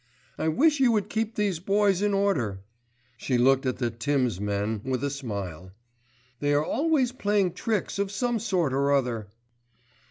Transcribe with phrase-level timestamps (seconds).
[0.35, 2.63] I wish you would keep these boys in order."
[3.17, 5.73] She looked at the "Tim's" men with a smile.
[6.39, 9.27] "They are always playing tricks of some sort or other."